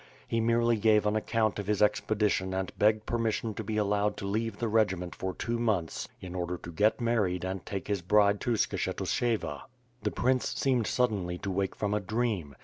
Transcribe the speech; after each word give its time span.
He 0.27 0.39
merely 0.41 0.77
gave 0.77 1.05
an 1.05 1.15
account 1.15 1.59
of 1.59 1.67
his 1.67 1.79
expedition 1.79 2.55
and 2.55 2.75
begged 2.75 3.05
permis 3.05 3.35
sion 3.35 3.53
to 3.53 3.63
be 3.63 3.77
allowed 3.77 4.17
to 4.17 4.25
leave 4.25 4.57
the 4.57 4.67
regiment 4.67 5.13
for 5.13 5.35
two 5.35 5.59
months 5.59 6.07
in 6.19 6.33
order 6.33 6.57
to 6.57 6.71
get 6.71 6.99
married 6.99 7.45
and 7.45 7.63
take 7.63 7.87
his 7.87 8.01
bride 8.01 8.41
to 8.41 8.53
Skshctusheva. 8.53 9.61
The 10.01 10.09
prince 10.09 10.49
seemed 10.55 10.87
suddenly 10.87 11.37
to 11.37 11.51
wake 11.51 11.75
from 11.75 11.93
a 11.93 11.99
dream. 11.99 12.55